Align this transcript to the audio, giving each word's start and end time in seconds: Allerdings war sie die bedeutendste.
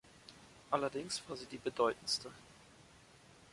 Allerdings 0.71 1.21
war 1.27 1.37
sie 1.37 1.45
die 1.45 1.59
bedeutendste. 1.59 2.31